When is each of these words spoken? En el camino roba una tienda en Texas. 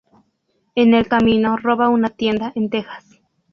En 0.73 0.95
el 0.95 1.07
camino 1.07 1.57
roba 1.57 1.89
una 1.89 2.09
tienda 2.09 2.51
en 2.55 2.71
Texas. 2.71 3.19